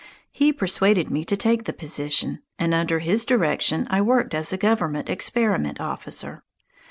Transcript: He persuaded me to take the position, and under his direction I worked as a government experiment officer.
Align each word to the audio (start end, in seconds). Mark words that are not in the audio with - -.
He 0.31 0.51
persuaded 0.51 1.11
me 1.11 1.23
to 1.25 1.37
take 1.37 1.65
the 1.65 1.73
position, 1.73 2.41
and 2.57 2.73
under 2.73 2.97
his 2.97 3.23
direction 3.23 3.85
I 3.91 4.01
worked 4.01 4.33
as 4.33 4.51
a 4.51 4.57
government 4.57 5.11
experiment 5.11 5.79
officer. 5.79 6.41